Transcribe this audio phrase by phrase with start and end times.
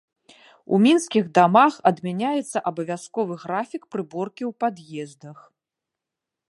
[0.75, 5.37] У мінскіх дамах адмяняецца абавязковы графік прыборкі ў пад'ездах.